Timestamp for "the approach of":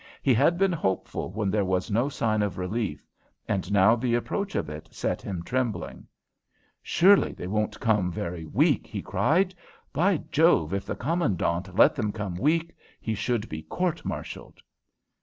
3.95-4.67